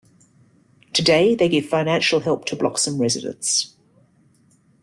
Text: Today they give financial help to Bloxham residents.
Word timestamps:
Today 0.93 1.35
they 1.35 1.47
give 1.47 1.67
financial 1.69 2.21
help 2.21 2.45
to 2.45 2.55
Bloxham 2.55 2.97
residents. 2.99 3.75